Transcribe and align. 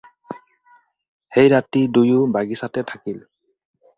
সেই 1.35 1.51
ৰাতি 1.53 1.83
দুয়ো 1.97 2.23
বাগিচাতে 2.37 2.85
থাকিল। 2.93 3.23